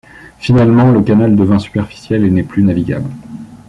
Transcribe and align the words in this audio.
Finalement, 0.39 0.89
le 0.89 1.03
canal 1.03 1.35
devint 1.35 1.59
superficiel 1.59 2.25
et 2.25 2.31
n'est 2.31 2.41
plus 2.41 2.63
navigable. 2.63 3.11